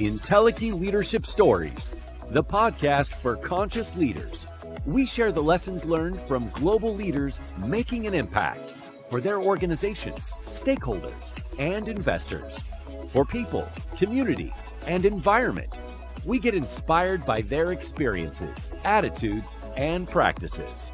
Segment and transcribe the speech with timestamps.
[0.00, 1.90] Entelechy Leadership Stories,
[2.30, 4.46] the podcast for conscious leaders.
[4.86, 8.72] We share the lessons learned from global leaders making an impact
[9.10, 12.58] for their organizations, stakeholders, and investors.
[13.10, 13.68] For people,
[13.98, 14.54] community,
[14.86, 15.78] and environment,
[16.24, 20.92] we get inspired by their experiences, attitudes, and practices.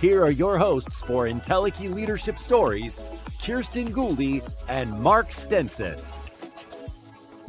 [0.00, 3.00] Here are your hosts for Entelechy Leadership Stories,
[3.40, 6.00] Kirsten Gouldy and Mark Stenson.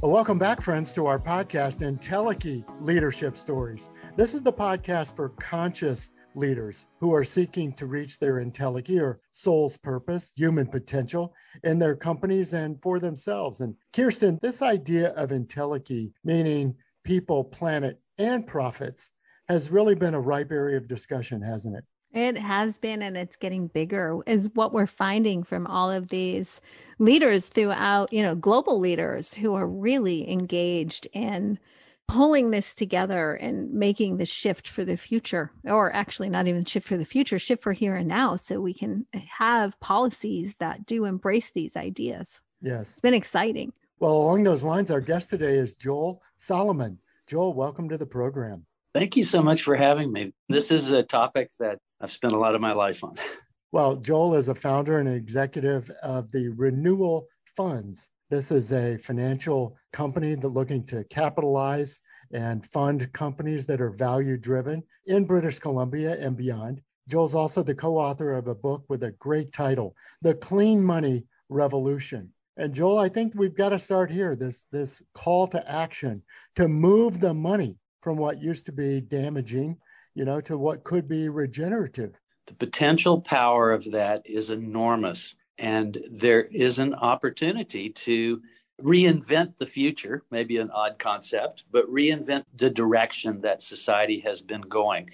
[0.02, 3.92] Well, welcome back, friends, to our podcast, Entelechy Leadership Stories.
[4.18, 9.22] This is the podcast for conscious leaders who are seeking to reach their entelechy or
[9.32, 13.60] soul's purpose, human potential in their companies and for themselves.
[13.60, 19.12] And Kirsten, this idea of entelechy, meaning people, planet, and profits,
[19.50, 21.84] has really been a ripe area of discussion, hasn't it?
[22.14, 26.60] It has been, and it's getting bigger, is what we're finding from all of these
[27.00, 31.58] leaders throughout, you know, global leaders who are really engaged in
[32.10, 36.86] pulling this together and making the shift for the future, or actually not even shift
[36.86, 39.06] for the future, shift for here and now, so we can
[39.38, 42.42] have policies that do embrace these ideas.
[42.60, 42.92] Yes.
[42.92, 43.72] It's been exciting.
[44.00, 46.98] Well, along those lines, our guest today is Joel Solomon.
[47.28, 48.66] Joel, welcome to the program.
[48.94, 50.34] Thank you so much for having me.
[50.50, 53.16] This is a topic that I've spent a lot of my life on.
[53.72, 58.10] Well, Joel is a founder and executive of the Renewal Funds.
[58.30, 62.02] This is a financial company that looking to capitalize
[62.34, 66.82] and fund companies that are value driven in British Columbia and beyond.
[67.08, 72.30] Joel's also the co-author of a book with a great title, The Clean Money Revolution.
[72.58, 74.36] And Joel, I think we've got to start here.
[74.36, 76.22] This this call to action
[76.56, 79.78] to move the money from what used to be damaging,
[80.14, 82.14] you know, to what could be regenerative.
[82.48, 85.36] The potential power of that is enormous.
[85.58, 88.42] And there is an opportunity to
[88.82, 94.62] reinvent the future, maybe an odd concept, but reinvent the direction that society has been
[94.62, 95.10] going.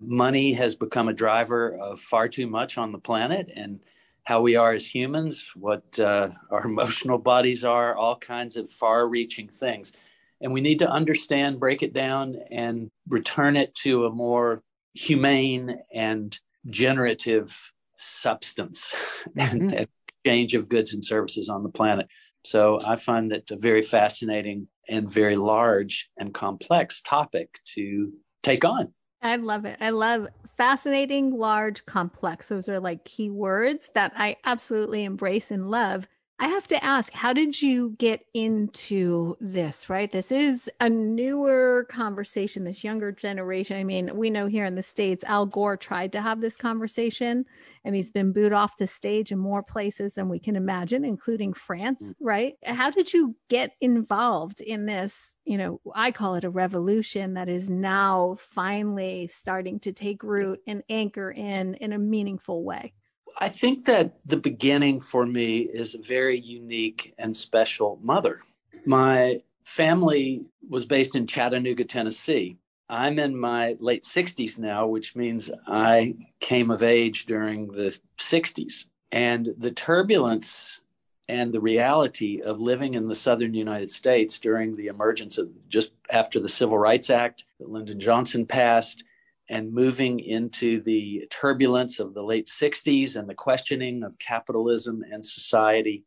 [0.00, 3.80] Money has become a driver of far too much on the planet and
[4.24, 9.06] how we are as humans, what uh, our emotional bodies are, all kinds of far
[9.06, 9.92] reaching things.
[10.40, 14.62] And we need to understand, break it down, and return it to a more
[14.94, 18.94] humane and generative substance
[19.36, 19.40] mm-hmm.
[19.40, 22.06] and exchange of goods and services on the planet.
[22.44, 28.12] So I find that a very fascinating and very large and complex topic to
[28.42, 28.94] take on.
[29.22, 29.76] I love it.
[29.80, 32.48] I love fascinating, large, complex.
[32.48, 36.08] Those are like key words that I absolutely embrace and love.
[36.40, 40.10] I have to ask, how did you get into this, right?
[40.10, 43.76] This is a newer conversation, this younger generation.
[43.76, 47.44] I mean, we know here in the States, Al Gore tried to have this conversation
[47.84, 51.52] and he's been booed off the stage in more places than we can imagine, including
[51.52, 52.14] France, mm.
[52.20, 52.54] right?
[52.64, 55.36] How did you get involved in this?
[55.44, 60.60] You know, I call it a revolution that is now finally starting to take root
[60.66, 62.94] and anchor in in a meaningful way.
[63.38, 68.40] I think that the beginning for me is a very unique and special mother.
[68.86, 72.56] My family was based in Chattanooga, Tennessee.
[72.88, 78.86] I'm in my late 60s now, which means I came of age during the 60s.
[79.12, 80.80] And the turbulence
[81.28, 85.92] and the reality of living in the southern United States during the emergence of just
[86.10, 89.04] after the Civil Rights Act that Lyndon Johnson passed
[89.50, 95.24] and moving into the turbulence of the late 60s and the questioning of capitalism and
[95.26, 96.04] society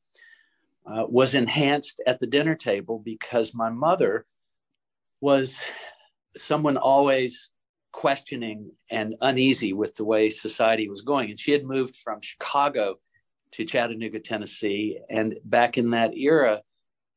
[0.88, 4.26] uh, was enhanced at the dinner table because my mother
[5.20, 5.59] was
[6.38, 7.50] someone always
[7.92, 11.30] questioning and uneasy with the way society was going.
[11.30, 12.96] And she had moved from Chicago
[13.52, 15.00] to Chattanooga, Tennessee.
[15.10, 16.62] And back in that era,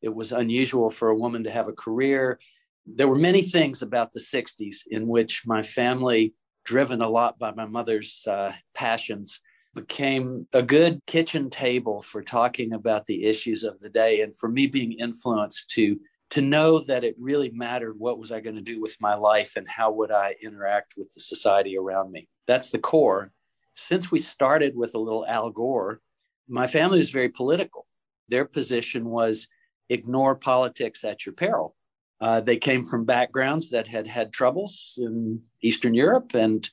[0.02, 2.40] it was unusual for a woman to have a career
[2.86, 7.52] there were many things about the 60s in which my family, driven a lot by
[7.52, 9.40] my mother's uh, passions,
[9.74, 14.48] became a good kitchen table for talking about the issues of the day and for
[14.48, 18.62] me being influenced to to know that it really mattered what was i going to
[18.62, 22.26] do with my life and how would i interact with the society around me.
[22.46, 23.32] That's the core.
[23.74, 26.00] Since we started with a little al gore
[26.48, 27.86] my family was very political.
[28.28, 29.46] Their position was
[29.90, 31.75] ignore politics at your peril
[32.20, 36.68] uh, they came from backgrounds that had had troubles in Eastern Europe and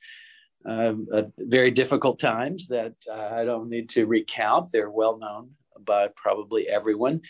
[0.66, 4.70] uh, uh, very difficult times that uh, I don't need to recount.
[4.72, 5.50] They're well known
[5.80, 7.20] by probably everyone.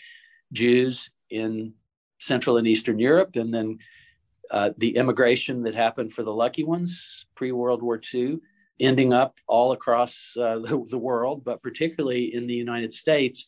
[0.53, 1.73] Jews in
[2.19, 3.77] Central and Eastern Europe, and then
[4.51, 8.39] uh, the immigration that happened for the lucky ones pre World War II,
[8.79, 13.45] ending up all across uh, the, the world, but particularly in the United States,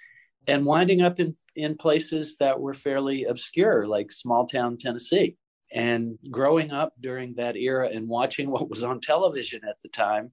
[0.48, 5.36] and winding up in in places that were fairly obscure, like small town Tennessee.
[5.74, 10.32] And growing up during that era and watching what was on television at the time,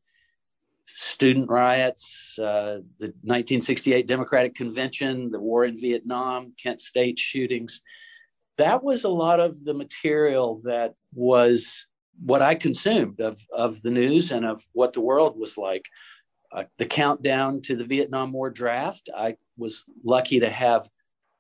[0.87, 7.82] student riots, uh, the 1968 Democratic Convention, the war in Vietnam, Kent State shootings,
[8.59, 11.87] that was a lot of the material that was
[12.25, 15.88] what I consumed of, of the news and of what the world was like.
[16.53, 20.88] Uh, the countdown to the Vietnam War draft, I was lucky to have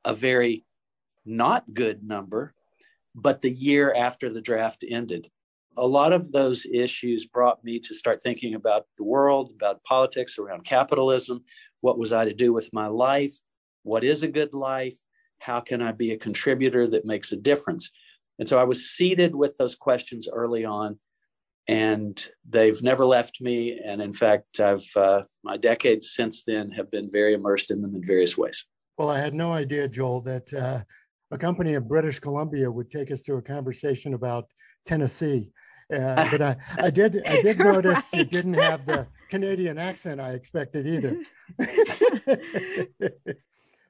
[0.04, 0.64] a very
[1.24, 2.54] not good number,
[3.14, 5.30] but the year after the draft ended.
[5.76, 10.38] A lot of those issues brought me to start thinking about the world, about politics,
[10.38, 11.44] around capitalism.
[11.80, 13.32] What was I to do with my life?
[13.82, 14.96] What is a good life?
[15.38, 17.90] How can I be a contributor that makes a difference?
[18.38, 20.98] And so I was seated with those questions early on,
[21.66, 23.78] and they've never left me.
[23.84, 27.94] And in fact, I've uh, my decades since then have been very immersed in them
[27.94, 28.64] in various ways.
[28.96, 30.82] Well, I had no idea, Joel, that uh,
[31.30, 34.46] a company in British Columbia would take us to a conversation about
[34.86, 35.52] Tennessee.
[35.92, 37.74] Uh, but I, I did I did right.
[37.74, 41.18] notice you didn't have the Canadian accent I expected either.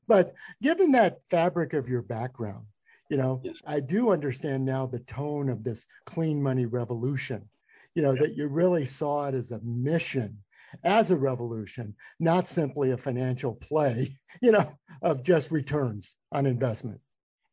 [0.09, 2.65] but given that fabric of your background,
[3.11, 3.63] you know, yes.
[3.67, 7.49] I do understand now the tone of this clean money revolution,
[7.95, 8.23] you know, yeah.
[8.23, 10.39] that you really saw it as a mission,
[10.83, 17.01] as a revolution, not simply a financial play, you know, of just returns on investment.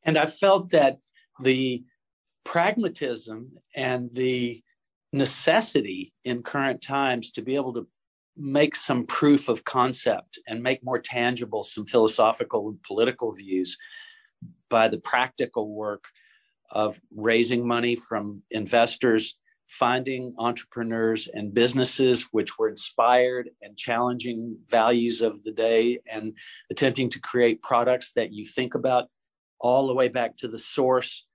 [0.03, 0.97] And I felt that
[1.41, 1.83] the
[2.43, 4.61] pragmatism and the
[5.13, 7.87] necessity in current times to be able to
[8.37, 13.77] make some proof of concept and make more tangible some philosophical and political views
[14.69, 16.05] by the practical work
[16.71, 19.37] of raising money from investors,
[19.71, 26.33] finding entrepreneurs and businesses which were inspired and challenging values of the day, and
[26.69, 29.05] attempting to create products that you think about
[29.59, 31.25] all the way back to the source.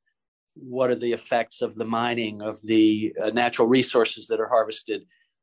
[0.55, 5.03] What are the effects of the mining, of the uh, natural resources that are harvested,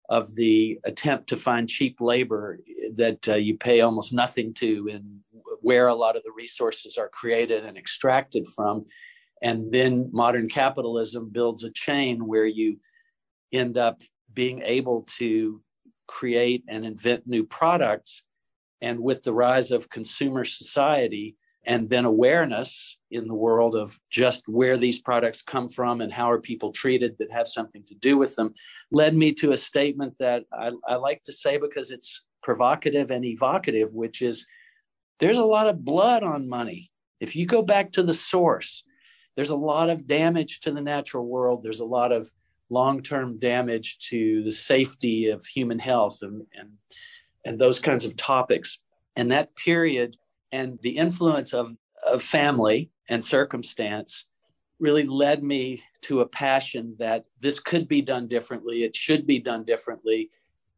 [0.10, 2.60] of the attempt to find cheap labor
[2.96, 5.22] that uh, you pay almost nothing to and
[5.62, 8.86] where a lot of the resources are created and extracted from.
[9.44, 12.80] And then modern capitalism builds a chain where you
[13.52, 14.02] end up
[14.34, 15.62] being able to
[16.08, 18.24] create and invent new products.
[18.82, 21.36] And with the rise of consumer society,
[21.66, 26.30] and then awareness in the world of just where these products come from and how
[26.30, 28.54] are people treated that have something to do with them
[28.92, 33.24] led me to a statement that I, I, like to say because it's provocative and
[33.24, 34.46] evocative which is
[35.20, 36.92] there's a lot of blood on money.
[37.22, 38.84] If you go back to the source,
[39.36, 41.64] there's a lot of damage to the natural world.
[41.64, 42.30] There's a lot of
[42.70, 46.72] long term damage to the safety of human health and, and,
[47.46, 48.80] and those kinds of topics.
[49.16, 50.18] And that period
[50.52, 51.76] and the influence of,
[52.06, 54.26] of family and circumstance
[54.80, 58.84] really led me to a passion that this could be done differently.
[58.84, 60.30] It should be done differently.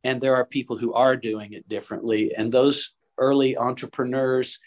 [0.03, 2.33] And there are people who are doing it differently.
[2.35, 4.59] And those early entrepreneurs,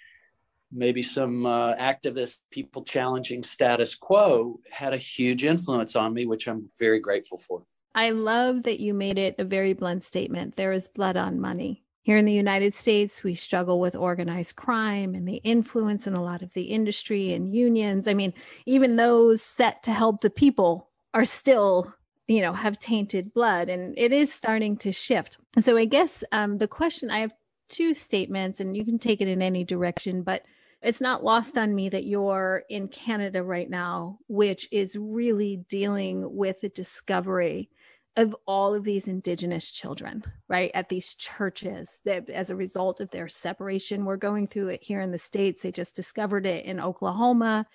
[0.72, 6.48] maybe some uh, activists, people challenging status quo had a huge influence on me, which
[6.48, 7.62] I'm very grateful for.
[7.94, 10.56] I love that you made it a very blunt statement.
[10.56, 11.82] There is blood on money.
[12.02, 16.22] Here in the United States, we struggle with organized crime and the influence in a
[16.22, 18.08] lot of the industry and unions.
[18.08, 18.32] I mean,
[18.66, 21.92] even those set to help the people are still
[22.28, 26.58] you know have tainted blood and it is starting to shift so i guess um,
[26.58, 27.32] the question i have
[27.68, 30.44] two statements, and you can take it in any direction, but
[30.82, 36.36] it's not lost on me that you're in Canada right now, which is really dealing
[36.36, 37.68] with the discovery
[38.16, 40.70] of all of these indigenous children, right?
[40.74, 45.00] At these churches that as a result of their separation, we're going through it here
[45.00, 45.62] in the States.
[45.62, 47.66] They just discovered it in Oklahoma.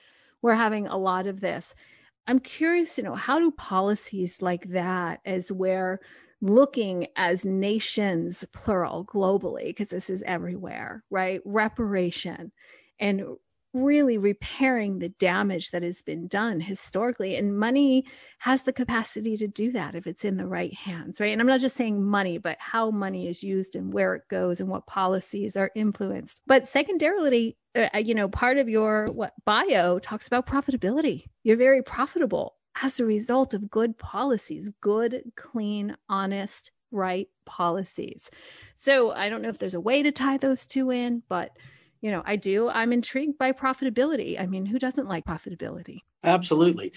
[0.41, 1.73] We're having a lot of this.
[2.27, 5.99] I'm curious to know how do policies like that, as where
[6.41, 11.41] looking as nations, plural, globally, because this is everywhere, right?
[11.45, 12.51] Reparation
[12.99, 13.23] and
[13.73, 17.35] really repairing the damage that has been done historically.
[17.35, 18.05] And money
[18.39, 21.31] has the capacity to do that if it's in the right hands, right?
[21.31, 24.59] And I'm not just saying money, but how money is used and where it goes
[24.59, 26.41] and what policies are influenced.
[26.45, 31.25] But secondarily, uh, you know, part of your what bio talks about profitability.
[31.43, 38.29] You're very profitable as a result of good policies, good, clean, honest, right policies.
[38.75, 41.57] So I don't know if there's a way to tie those two in, but
[42.03, 42.69] you know, I do.
[42.69, 44.39] I'm intrigued by profitability.
[44.39, 45.99] I mean, who doesn't like profitability?
[46.25, 46.91] Absolutely.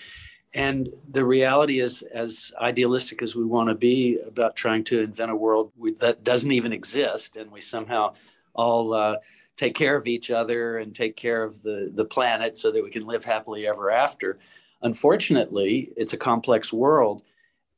[0.53, 5.31] And the reality is, as idealistic as we want to be about trying to invent
[5.31, 5.71] a world
[6.01, 8.15] that doesn't even exist, and we somehow
[8.53, 9.17] all uh,
[9.57, 12.91] take care of each other and take care of the, the planet so that we
[12.91, 14.41] can live happily ever after.
[14.83, 17.23] Unfortunately, it's a complex world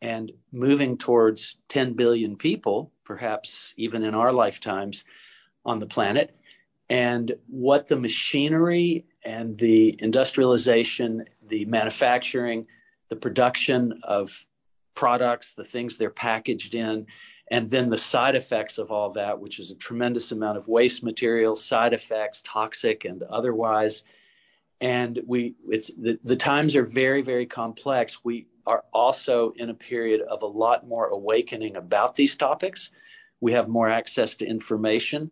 [0.01, 5.05] and moving towards 10 billion people, perhaps even in our lifetimes
[5.67, 6.38] on the planet.
[6.91, 12.67] And what the machinery and the industrialization, the manufacturing,
[13.09, 14.45] the production of
[14.95, 17.07] products, the things they're packaged in,
[17.51, 21.03] and then the side effects of all that, which is a tremendous amount of waste
[21.03, 24.05] material, side effects, toxic and otherwise.
[24.81, 28.25] And we, it's the, the times are very, very complex.
[28.25, 32.91] We are also in a period of a lot more awakening about these topics.
[33.41, 35.31] We have more access to information.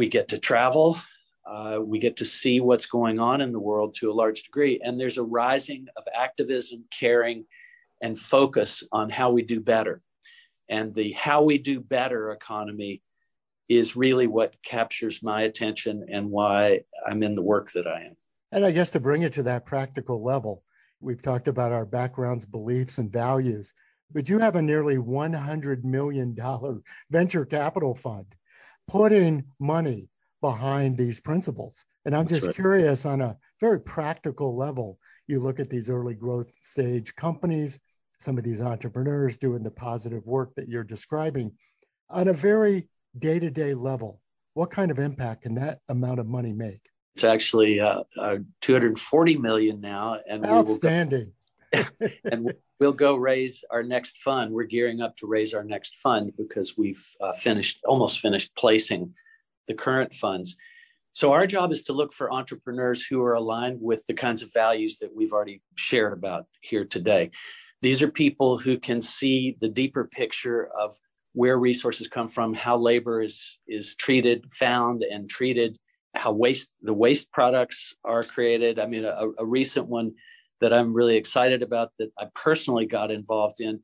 [0.00, 0.98] We get to travel.
[1.44, 4.80] Uh, we get to see what's going on in the world to a large degree.
[4.82, 7.44] And there's a rising of activism, caring,
[8.00, 10.00] and focus on how we do better.
[10.70, 13.02] And the how we do better economy
[13.68, 18.16] is really what captures my attention and why I'm in the work that I am.
[18.52, 20.62] And I guess to bring it to that practical level,
[21.00, 23.74] we've talked about our backgrounds, beliefs, and values,
[24.10, 26.34] but you have a nearly $100 million
[27.10, 28.34] venture capital fund
[28.90, 30.08] putting money
[30.40, 31.84] behind these principles.
[32.04, 32.56] And I'm That's just right.
[32.56, 37.78] curious on a very practical level, you look at these early growth stage companies,
[38.18, 41.52] some of these entrepreneurs doing the positive work that you're describing
[42.08, 44.20] on a very day to day level.
[44.54, 46.80] What kind of impact can that amount of money make?
[47.14, 51.32] It's actually uh, uh, 240 million now, and outstanding.
[51.72, 54.52] We go, and we'll go raise our next fund.
[54.52, 59.14] We're gearing up to raise our next fund because we've uh, finished, almost finished placing
[59.68, 60.56] the current funds.
[61.12, 64.52] So our job is to look for entrepreneurs who are aligned with the kinds of
[64.54, 67.30] values that we've already shared about here today.
[67.82, 70.96] These are people who can see the deeper picture of
[71.32, 75.76] where resources come from, how labor is is treated, found, and treated,
[76.14, 78.78] how waste the waste products are created.
[78.78, 80.12] I mean, a, a recent one
[80.60, 83.80] that I'm really excited about that I personally got involved in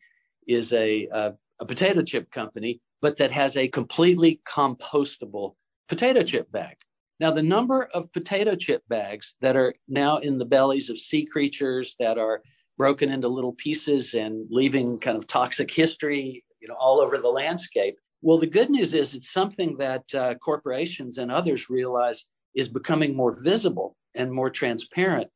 [0.46, 5.54] is a, a, a potato chip company, but that has a completely compostable
[5.88, 6.76] potato chip bag.
[7.18, 11.24] Now, the number of potato chip bags that are now in the bellies of sea
[11.24, 12.42] creatures that are
[12.76, 17.28] broken into little pieces and leaving kind of toxic history, you know, all over the
[17.28, 17.96] landscape.
[18.20, 23.16] Well, the good news is it's something that uh, corporations and others realize is becoming
[23.16, 25.30] more visible and more transparent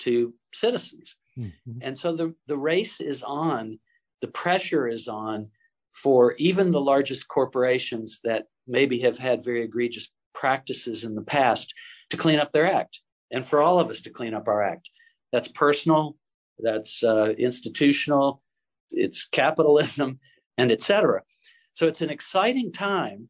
[0.00, 1.16] to citizens.
[1.38, 1.78] Mm-hmm.
[1.82, 3.78] And so the, the race is on,
[4.20, 5.50] the pressure is on
[5.94, 11.72] for even the largest corporations that maybe have had very egregious practices in the past
[12.10, 14.90] to clean up their act and for all of us to clean up our act.
[15.32, 16.16] That's personal,
[16.58, 18.42] that's uh, institutional,
[18.90, 20.18] it's capitalism,
[20.58, 21.22] and etc.
[21.72, 23.28] So it's an exciting time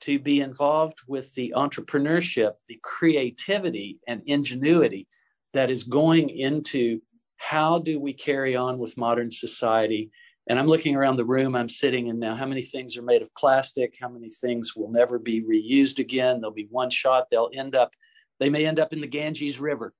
[0.00, 5.06] to be involved with the entrepreneurship, the creativity, and ingenuity
[5.52, 7.00] that is going into
[7.36, 10.10] how do we carry on with modern society.
[10.48, 12.34] And I'm looking around the room I'm sitting in now.
[12.34, 13.96] How many things are made of plastic?
[14.00, 16.40] How many things will never be reused again?
[16.40, 17.26] They'll be one shot.
[17.30, 17.92] They'll end up,
[18.40, 19.92] they may end up in the Ganges River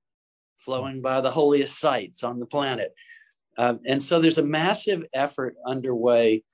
[0.57, 2.95] flowing by the holiest sites on the planet.
[3.57, 6.45] Um, and so there's a massive effort underway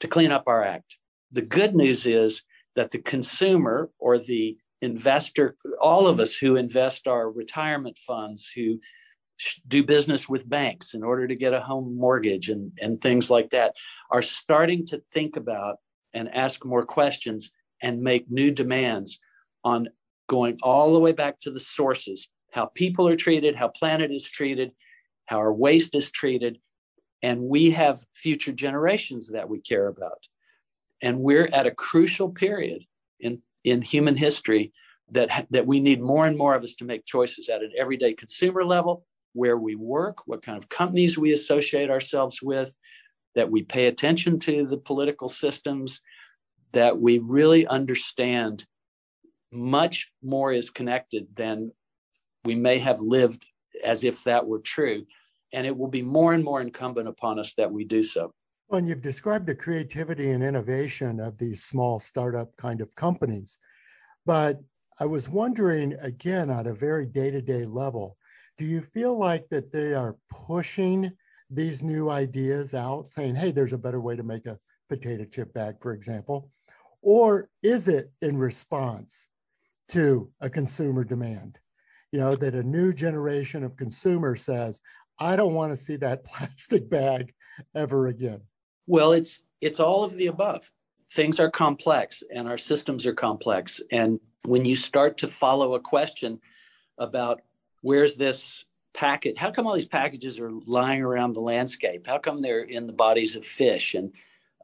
[0.00, 0.98] to clean up our act.
[1.32, 2.42] The good news is
[2.76, 8.78] that the consumer or the investor, all of us who invest our retirement funds, who
[9.66, 13.50] do business with banks in order to get a home mortgage and, and things like
[13.50, 13.74] that,
[14.10, 15.78] are starting to think about
[16.12, 17.50] and ask more questions
[17.82, 19.18] and make new demands
[19.64, 19.88] on
[20.28, 24.24] going all the way back to the sources how people are treated, how planet is
[24.24, 24.70] treated,
[25.26, 26.58] how our waste is treated,
[27.20, 30.28] and we have future generations that we care about.
[31.02, 32.84] And we're at a crucial period
[33.18, 34.72] in, in human history
[35.10, 38.14] that, that we need more and more of us to make choices at an everyday
[38.14, 42.74] consumer level, where we work, what kind of companies we associate ourselves with,
[43.34, 46.00] that we pay attention to the political systems,
[46.72, 48.64] that we really understand
[49.52, 51.72] much more is connected than
[52.44, 53.44] we may have lived
[53.82, 55.04] as if that were true.
[55.52, 58.32] And it will be more and more incumbent upon us that we do so.
[58.68, 63.58] Well, and you've described the creativity and innovation of these small startup kind of companies.
[64.26, 64.60] But
[64.98, 68.16] I was wondering, again, on a very day to day level,
[68.56, 71.12] do you feel like that they are pushing
[71.50, 75.52] these new ideas out, saying, hey, there's a better way to make a potato chip
[75.52, 76.50] bag, for example?
[77.02, 79.28] Or is it in response
[79.88, 81.58] to a consumer demand?
[82.14, 84.80] you know, that a new generation of consumers says,
[85.18, 87.34] I don't want to see that plastic bag
[87.74, 88.40] ever again?
[88.86, 90.70] Well, it's it's all of the above.
[91.10, 93.80] Things are complex and our systems are complex.
[93.90, 96.40] And when you start to follow a question
[96.98, 97.40] about
[97.80, 102.06] where's this packet how come all these packages are lying around the landscape?
[102.06, 104.12] How come they're in the bodies of fish and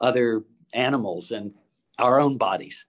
[0.01, 1.55] other animals and
[1.99, 2.87] our own bodies?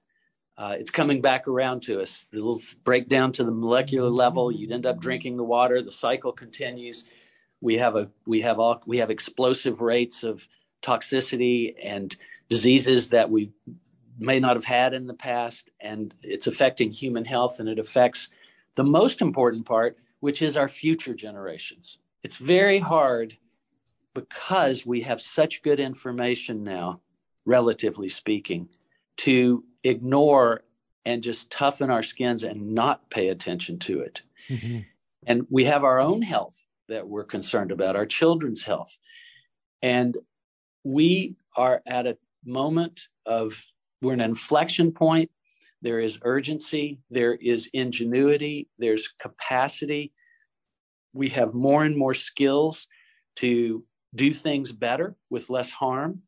[0.58, 2.28] Uh, it's coming back around to us.
[2.32, 4.52] It'll break down to the molecular level.
[4.52, 5.82] You'd end up drinking the water.
[5.82, 7.06] The cycle continues.
[7.62, 10.48] We have a we have all we have explosive rates of
[10.82, 12.16] toxicity and
[12.50, 13.52] diseases that we
[14.18, 18.30] may not have had in the past and it's affecting human health and it affects
[18.76, 23.38] the most important part which is our future generations it's very hard
[24.14, 27.00] because we have such good information now
[27.46, 28.68] relatively speaking
[29.18, 30.62] to ignore
[31.06, 34.80] and just toughen our skins and not pay attention to it mm-hmm.
[35.26, 38.98] and we have our own health that we're concerned about, our children's health.
[39.82, 40.18] And
[40.84, 43.64] we are at a moment of,
[44.02, 45.30] we're an inflection point.
[45.82, 50.14] There is urgency, there is ingenuity, there's capacity.
[51.14, 52.88] We have more and more skills
[53.38, 53.84] to
[54.14, 56.22] do things better with less harm.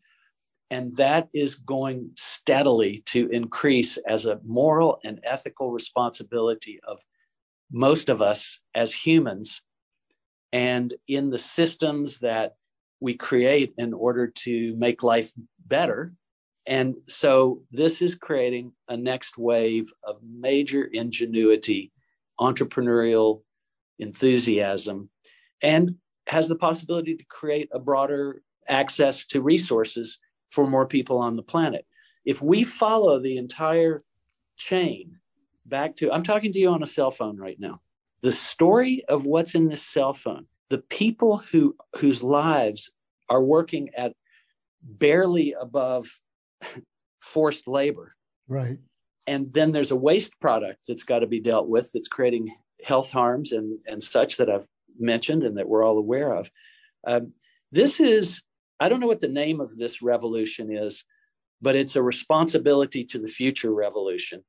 [0.71, 6.99] And that is going steadily to increase as a moral and ethical responsibility of
[7.71, 9.61] most of us as humans
[10.51, 12.55] and in the systems that
[13.03, 15.33] we create in order to make life
[15.67, 16.13] better.
[16.65, 21.91] And so this is creating a next wave of major ingenuity,
[22.39, 23.41] entrepreneurial
[23.99, 25.09] enthusiasm,
[25.61, 25.95] and
[26.27, 30.17] has the possibility to create a broader access to resources
[30.49, 31.85] for more people on the planet.
[32.23, 34.05] If we follow the entire
[34.55, 35.19] chain
[35.65, 37.81] back to, I'm talking to you on a cell phone right now
[38.21, 42.91] the story of what's in this cell phone, the people who whose lives
[43.29, 44.13] are working at
[44.81, 46.19] barely above
[47.19, 48.15] forced labor.
[48.47, 48.79] Right.
[49.27, 53.11] And then there's a waste product that's got to be dealt with that's creating health
[53.11, 54.65] harms and, and such that I've
[54.97, 56.49] mentioned and that we're all aware of.
[57.05, 57.33] Um,
[57.71, 58.41] this is,
[58.79, 61.05] I don't know what the name of this revolution is,
[61.61, 64.43] but it's a responsibility to the future revolution.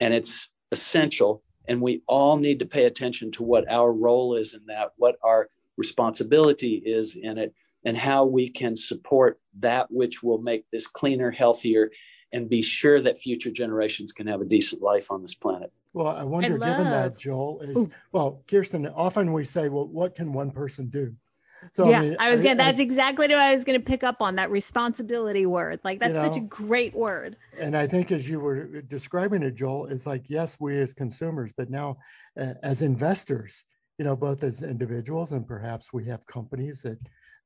[0.00, 4.54] And it's essential and we all need to pay attention to what our role is
[4.54, 10.22] in that, what our responsibility is in it, and how we can support that which
[10.22, 11.90] will make this cleaner, healthier,
[12.32, 15.72] and be sure that future generations can have a decent life on this planet.
[15.92, 17.90] Well, I wonder, I given that, Joel, is Ooh.
[18.12, 21.14] well, Kirsten, often we say, well, what can one person do?
[21.72, 22.56] So yeah, I, mean, I was gonna.
[22.56, 25.80] that's exactly what I was gonna pick up on that responsibility word.
[25.84, 27.36] Like that's you know, such a great word.
[27.58, 31.52] And I think as you were describing it, Joel, it's like yes, we as consumers,
[31.56, 31.96] but now
[32.40, 33.64] uh, as investors,
[33.98, 36.98] you know, both as individuals and perhaps we have companies that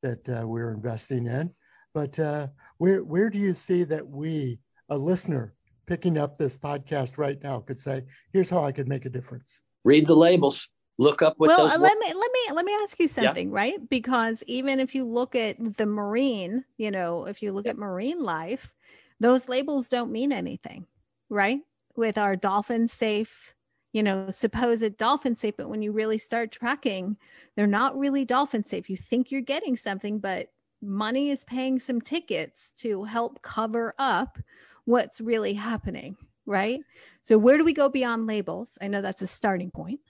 [0.03, 1.51] that uh, we're investing in.
[1.95, 4.59] But uh, where where do you see that we,
[4.89, 5.55] a listener
[5.87, 9.61] picking up this podcast right now, could say, "Here's how I could make a difference."
[9.85, 10.69] Read the labels
[11.01, 13.57] look up what well those let me let me let me ask you something yeah.
[13.57, 17.71] right because even if you look at the marine you know if you look yeah.
[17.71, 18.75] at marine life
[19.19, 20.87] those labels don't mean anything
[21.31, 21.61] right
[21.97, 23.55] with our dolphin safe
[23.93, 27.17] you know supposed dolphin safe but when you really start tracking
[27.57, 28.89] they're not really dolphin safe.
[28.89, 30.49] You think you're getting something but
[30.83, 34.39] money is paying some tickets to help cover up
[34.85, 36.81] what's really happening right?
[37.23, 38.77] So where do we go beyond labels?
[38.81, 40.01] I know that's a starting point.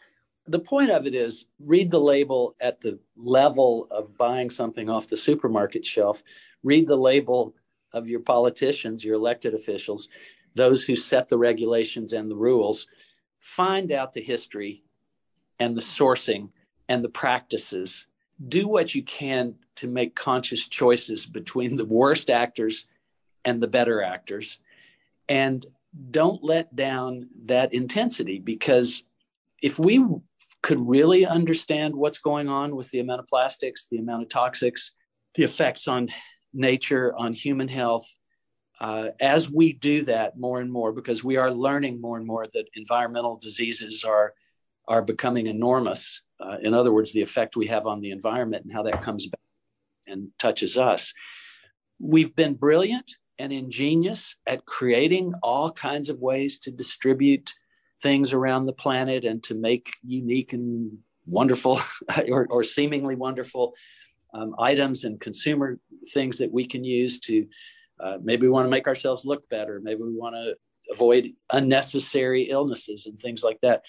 [0.46, 5.06] The point of it is read the label at the level of buying something off
[5.06, 6.22] the supermarket shelf.
[6.62, 7.54] Read the label
[7.92, 10.08] of your politicians your elected officials
[10.54, 12.86] those who set the regulations and the rules
[13.40, 14.84] find out the history
[15.58, 16.50] and the sourcing
[16.88, 18.06] and the practices
[18.48, 22.86] do what you can to make conscious choices between the worst actors
[23.44, 24.58] and the better actors
[25.28, 25.66] and
[26.10, 29.04] don't let down that intensity because
[29.62, 30.04] if we
[30.62, 34.90] could really understand what's going on with the amount of plastics, the amount of toxics,
[35.34, 36.08] the effects on
[36.52, 38.06] nature, on human health.
[38.80, 42.46] Uh, as we do that more and more, because we are learning more and more
[42.54, 44.32] that environmental diseases are
[44.88, 46.22] are becoming enormous.
[46.40, 49.26] Uh, in other words, the effect we have on the environment and how that comes
[49.26, 49.40] back
[50.06, 51.12] and touches us.
[52.00, 57.52] We've been brilliant and ingenious at creating all kinds of ways to distribute
[58.02, 61.78] things around the planet and to make unique and wonderful
[62.28, 63.74] or, or seemingly wonderful
[64.32, 65.78] um, items and consumer
[66.12, 67.46] things that we can use to
[68.02, 70.54] uh, maybe we want to make ourselves look better maybe we want to
[70.92, 73.84] avoid unnecessary illnesses and things like that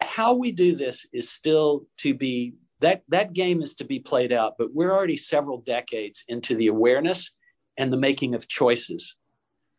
[0.00, 4.32] how we do this is still to be that that game is to be played
[4.32, 7.30] out but we're already several decades into the awareness
[7.76, 9.16] and the making of choices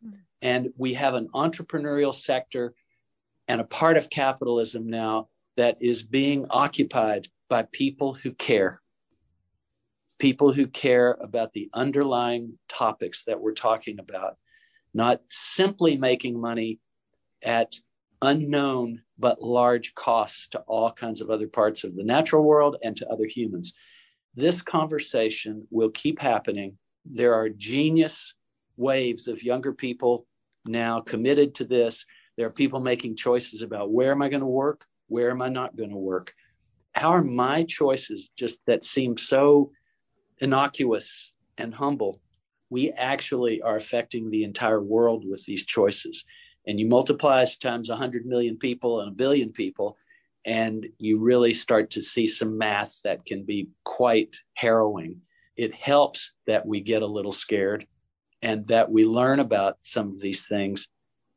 [0.04, 0.14] hmm.
[0.42, 2.74] and we have an entrepreneurial sector
[3.48, 8.82] and a part of capitalism now that is being occupied by people who care.
[10.18, 14.38] People who care about the underlying topics that we're talking about,
[14.94, 16.80] not simply making money
[17.44, 17.76] at
[18.22, 22.96] unknown but large costs to all kinds of other parts of the natural world and
[22.98, 23.74] to other humans.
[24.36, 26.78] This conversation will keep happening.
[27.06, 28.34] There are genius
[28.78, 30.26] waves of younger people
[30.66, 32.06] now committed to this.
[32.38, 34.86] There are people making choices about where am I going to work?
[35.08, 36.34] Where am I not going to work?
[36.94, 39.72] How are my choices just that seem so
[40.40, 42.22] innocuous and humble?
[42.70, 46.26] We actually are affecting the entire world with these choices
[46.68, 49.98] and you multiply us times 100 million people and a billion people
[50.46, 55.22] and you really start to see some math that can be quite harrowing
[55.56, 57.86] it helps that we get a little scared
[58.42, 60.88] and that we learn about some of these things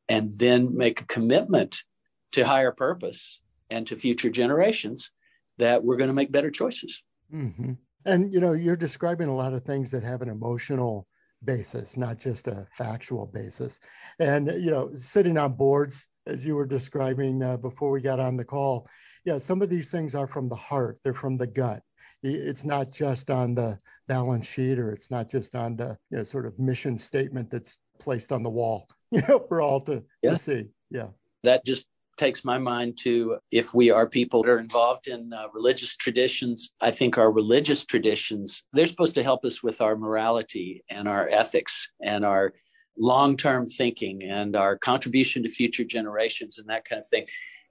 [0.08, 1.84] and then make a commitment
[2.32, 5.10] to higher purpose and to future generations
[5.58, 7.72] that we're going to make better choices mm-hmm.
[8.04, 11.06] And you know you're describing a lot of things that have an emotional
[11.44, 13.78] basis, not just a factual basis.
[14.18, 18.36] And, you know, sitting on boards, as you were describing uh, before we got on
[18.36, 18.86] the call,
[19.24, 21.82] yeah, some of these things are from the heart, they're from the gut.
[22.22, 26.24] It's not just on the balance sheet or it's not just on the you know,
[26.24, 30.32] sort of mission statement that's placed on the wall, you know, for all to, yeah.
[30.32, 30.64] to see.
[30.90, 31.08] Yeah.
[31.44, 31.86] That just
[32.18, 36.72] takes my mind to if we are people that are involved in uh, religious traditions
[36.80, 41.28] i think our religious traditions they're supposed to help us with our morality and our
[41.28, 42.52] ethics and our
[42.98, 47.26] long-term thinking and our contribution to future generations and that kind of thing.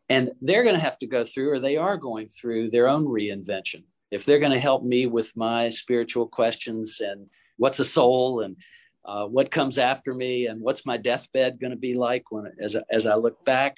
[0.10, 3.06] And they're going to have to go through or they are going through their own
[3.06, 3.84] reinvention.
[4.10, 8.56] If they're going to help me with my spiritual questions and what's a soul and
[9.04, 12.76] uh, what comes after me and what's my deathbed going to be like when as,
[12.92, 13.78] as i look back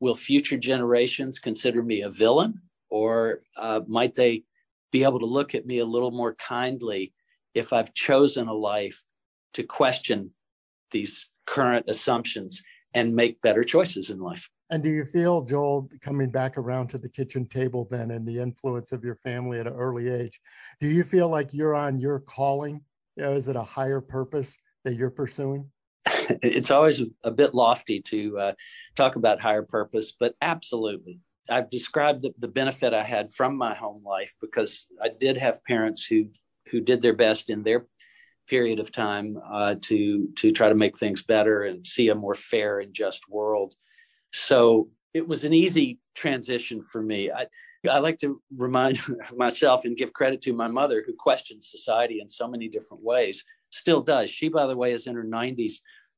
[0.00, 4.44] will future generations consider me a villain or uh, might they
[4.92, 7.12] be able to look at me a little more kindly
[7.54, 9.02] if I've chosen a life
[9.54, 10.30] to question
[10.90, 12.62] these current assumptions
[12.94, 14.48] and make better choices in life?
[14.70, 18.38] And do you feel, Joel, coming back around to the kitchen table then and the
[18.38, 20.40] influence of your family at an early age,
[20.80, 22.80] do you feel like you're on your calling?
[23.16, 25.70] You know, is it a higher purpose that you're pursuing?
[26.42, 28.52] It's always a bit lofty to uh,
[28.94, 31.20] talk about higher purpose, but absolutely.
[31.48, 35.64] I've described the, the benefit I had from my home life because I did have
[35.64, 36.26] parents who
[36.72, 37.86] who did their best in their
[38.48, 42.34] period of time uh, to to try to make things better and see a more
[42.34, 43.74] fair and just world.
[44.32, 47.30] So it was an easy transition for me.
[47.30, 47.46] I,
[47.88, 49.00] I like to remind
[49.36, 53.44] myself and give credit to my mother, who questioned society in so many different ways,
[53.76, 54.30] still does.
[54.30, 55.74] She, by the way, is in her 90s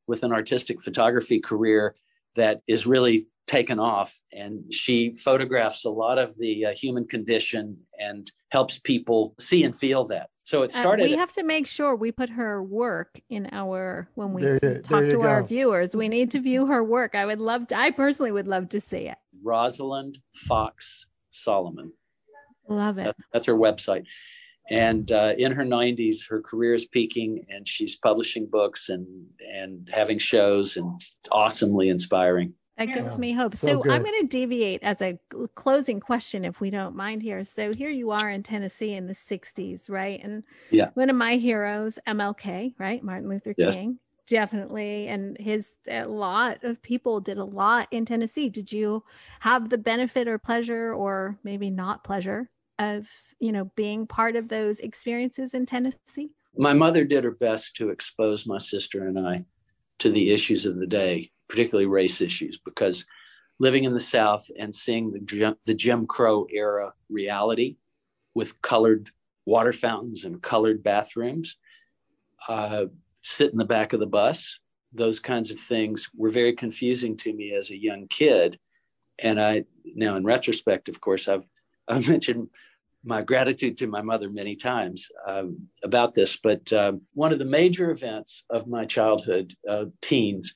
[0.06, 1.94] with an artistic photography career
[2.36, 4.18] that is really taken off.
[4.32, 9.74] And she photographs a lot of the uh, human condition and helps people see and
[9.74, 10.28] feel that.
[10.44, 11.04] So it started.
[11.04, 14.80] Uh, we have to make sure we put her work in our when we there,
[14.80, 15.94] talk there to our viewers.
[15.94, 17.14] We need to view her work.
[17.14, 17.78] I would love to.
[17.78, 19.18] I personally would love to see it.
[19.42, 21.92] Rosalind Fox Solomon.
[22.66, 23.14] Love it.
[23.32, 24.04] that's her website
[24.70, 29.06] and uh, in her 90s her career is peaking and she's publishing books and
[29.54, 31.00] and having shows and
[31.32, 32.54] awesomely inspiring.
[32.76, 33.56] That gives yeah, me hope.
[33.56, 35.18] So, so i'm going to deviate as a
[35.54, 37.42] closing question if we don't mind here.
[37.44, 40.20] So here you are in tennessee in the 60s right?
[40.22, 40.90] And yeah.
[40.94, 43.02] one of my heroes mlk right?
[43.02, 43.74] Martin luther yes.
[43.74, 45.08] king definitely.
[45.08, 48.48] And his a lot of people did a lot in tennessee.
[48.50, 49.02] Did you
[49.40, 53.08] have the benefit or pleasure or maybe not pleasure of
[53.40, 56.30] you know being part of those experiences in Tennessee?
[56.56, 59.44] My mother did her best to expose my sister and I
[60.00, 63.06] to the issues of the day, particularly race issues, because
[63.58, 67.76] living in the South and seeing the the Jim Crow era reality
[68.34, 69.10] with colored
[69.46, 71.56] water fountains and colored bathrooms,
[72.48, 72.84] uh,
[73.22, 74.60] sit in the back of the bus.
[74.92, 78.58] Those kinds of things were very confusing to me as a young kid.
[79.18, 81.46] And I now, in retrospect, of course, I've
[81.88, 82.48] I've mentioned
[83.04, 87.44] my gratitude to my mother many times um, about this, but um, one of the
[87.44, 90.54] major events of my childhood, uh, teens,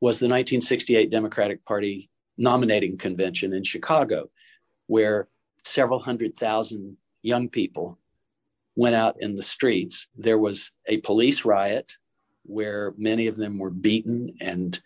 [0.00, 4.30] was the 1968 Democratic Party nominating convention in Chicago,
[4.86, 5.28] where
[5.64, 7.98] several hundred thousand young people
[8.76, 10.08] went out in the streets.
[10.16, 11.92] There was a police riot
[12.44, 14.80] where many of them were beaten and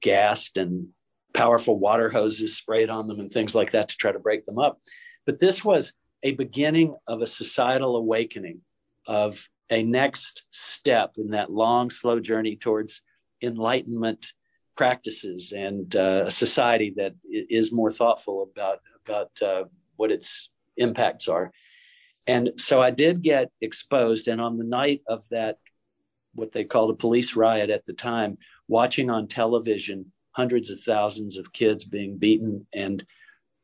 [0.00, 0.88] gassed and
[1.32, 4.58] powerful water hoses sprayed on them and things like that to try to break them
[4.58, 4.80] up.
[5.26, 5.92] But this was
[6.24, 8.62] a beginning of a societal awakening,
[9.06, 13.02] of a next step in that long, slow journey towards
[13.42, 14.32] enlightenment
[14.76, 19.64] practices and uh, a society that is more thoughtful about about uh,
[19.96, 21.52] what its impacts are.
[22.26, 24.28] And so I did get exposed.
[24.28, 25.58] And on the night of that,
[26.34, 31.36] what they called a police riot at the time, watching on television hundreds of thousands
[31.36, 33.04] of kids being beaten and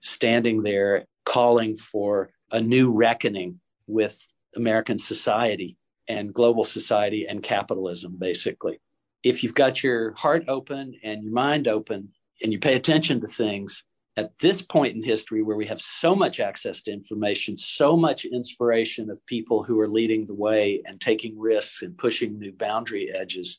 [0.03, 5.77] standing there calling for a new reckoning with American society
[6.09, 8.81] and global society and capitalism, basically.
[9.23, 12.11] If you've got your heart open and your mind open
[12.43, 13.85] and you pay attention to things,
[14.17, 18.25] at this point in history where we have so much access to information, so much
[18.25, 23.11] inspiration of people who are leading the way and taking risks and pushing new boundary
[23.15, 23.59] edges,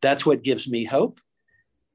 [0.00, 1.20] that's what gives me hope.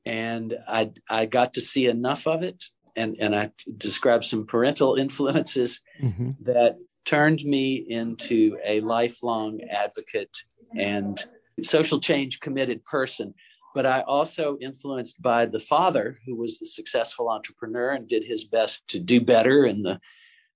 [0.05, 2.63] And I, I got to see enough of it.
[2.97, 6.31] And, and I described some parental influences mm-hmm.
[6.41, 10.35] that turned me into a lifelong advocate
[10.75, 11.23] and
[11.61, 13.33] social change committed person
[13.77, 18.43] but I also influenced by the father, who was the successful entrepreneur and did his
[18.43, 19.99] best to do better in the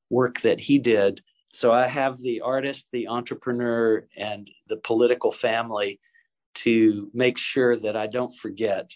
[0.09, 1.21] work that he did.
[1.53, 5.99] So I have the artist, the entrepreneur, and the political family
[6.55, 8.89] to make sure that I don't forget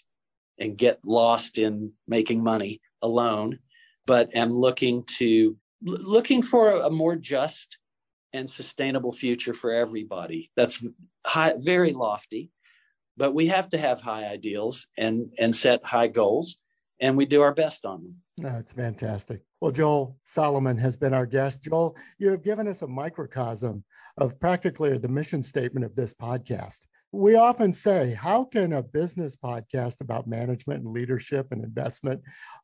[0.58, 3.58] and get lost in making money alone,
[4.06, 7.78] but am looking to looking for a more just
[8.32, 10.50] and sustainable future for everybody.
[10.56, 10.84] That's
[11.24, 12.50] high, very lofty,
[13.16, 16.58] but we have to have high ideals and and set high goals
[17.00, 18.16] and we do our best on them.
[18.38, 19.40] That's fantastic.
[19.60, 21.62] Well joel solomon has been our guest.
[21.62, 23.84] Joel you have given us a microcosm
[24.18, 29.36] of practically the mission statement of this podcast we often say how can a business
[29.36, 32.20] podcast about management and leadership and investment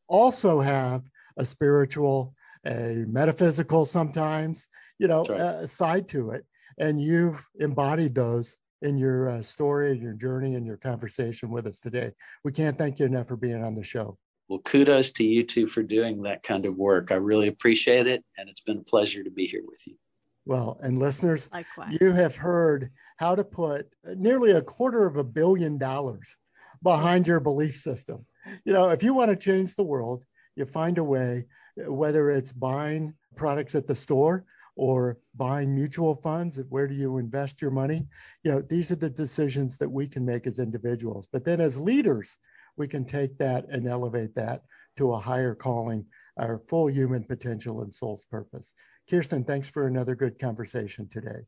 [0.09, 1.03] also have
[1.37, 2.35] a spiritual
[2.67, 5.69] a metaphysical sometimes you know right.
[5.69, 6.45] side to it
[6.79, 11.67] and you've embodied those in your uh, story, and your journey, and your conversation with
[11.67, 12.13] us today.
[12.45, 14.19] We can't thank you enough for being on the show.
[14.49, 17.11] Well, kudos to you two for doing that kind of work.
[17.11, 19.97] I really appreciate it, and it's been a pleasure to be here with you.
[20.45, 21.99] Well, and listeners, Likewise.
[22.01, 26.37] you have heard how to put uh, nearly a quarter of a billion dollars
[26.83, 28.27] behind your belief system.
[28.65, 30.25] You know, if you want to change the world,
[30.57, 31.47] you find a way,
[31.81, 34.45] uh, whether it's buying products at the store
[34.77, 38.07] or buying mutual funds where do you invest your money
[38.43, 41.79] you know these are the decisions that we can make as individuals but then as
[41.79, 42.37] leaders
[42.77, 44.63] we can take that and elevate that
[44.97, 46.05] to a higher calling
[46.39, 48.73] our full human potential and soul's purpose
[49.13, 51.45] kirsten thanks for another good conversation today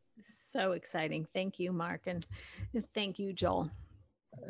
[0.46, 2.27] so exciting thank you mark and
[2.94, 3.70] thank you joel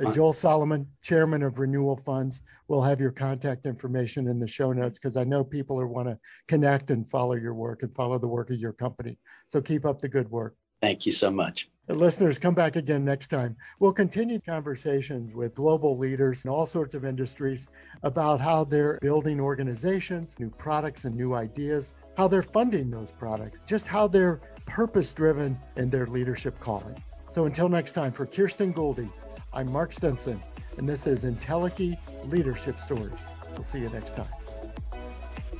[0.02, 2.42] uh, Joel Solomon, chairman of Renewal Funds.
[2.68, 6.08] We'll have your contact information in the show notes because I know people are want
[6.08, 9.18] to connect and follow your work and follow the work of your company.
[9.46, 10.56] So keep up the good work.
[10.80, 11.68] Thank you so much.
[11.88, 13.56] And listeners, come back again next time.
[13.78, 17.68] We'll continue conversations with global leaders in all sorts of industries
[18.02, 23.58] about how they're building organizations, new products, and new ideas, how they're funding those products,
[23.66, 26.96] just how they're purpose driven in their leadership calling.
[27.32, 29.08] So until next time, for Kirsten Gouldy,
[29.52, 30.40] I'm Mark Stenson,
[30.78, 31.98] and this is Entelechy
[32.30, 33.30] Leadership Stories.
[33.52, 34.28] We'll see you next time.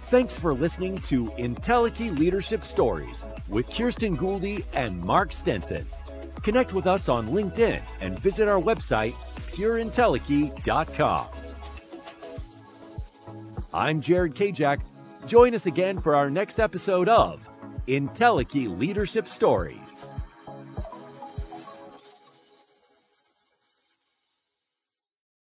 [0.05, 5.87] Thanks for listening to Entelechy Leadership Stories with Kirsten Gouldy and Mark Stenson.
[6.43, 9.15] Connect with us on LinkedIn and visit our website,
[9.53, 11.27] pureentelechy.com.
[13.73, 14.81] I'm Jared Kajak.
[15.27, 17.49] Join us again for our next episode of
[17.89, 20.13] Entelechy Leadership Stories.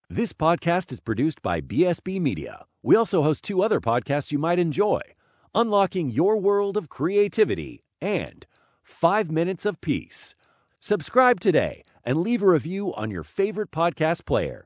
[0.09, 2.65] This podcast is produced by BSB Media.
[2.83, 5.01] We also host two other podcasts you might enjoy
[5.55, 8.47] Unlocking Your World of Creativity and
[8.83, 10.35] Five Minutes of Peace.
[10.81, 14.65] Subscribe today and leave a review on your favorite podcast player.